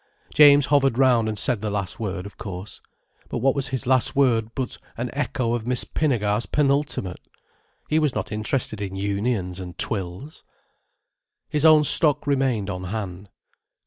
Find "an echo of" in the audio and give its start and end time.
4.97-5.67